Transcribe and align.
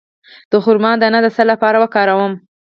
د 0.51 0.53
خرما 0.63 0.91
دانه 1.01 1.19
د 1.25 1.27
څه 1.35 1.43
لپاره 1.51 1.77
وکاروم؟ 1.83 2.33